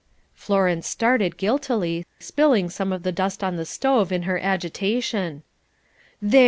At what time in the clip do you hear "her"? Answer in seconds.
4.23-4.39